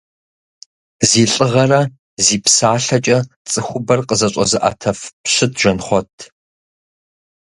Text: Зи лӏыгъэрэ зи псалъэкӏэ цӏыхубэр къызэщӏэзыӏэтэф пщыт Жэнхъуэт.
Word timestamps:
Зи 1.09 1.23
лӏыгъэрэ 1.31 1.81
зи 2.25 2.37
псалъэкӏэ 2.43 3.17
цӏыхубэр 3.49 3.99
къызэщӏэзыӏэтэф 4.07 4.99
пщыт 5.23 5.51
Жэнхъуэт. 5.61 6.13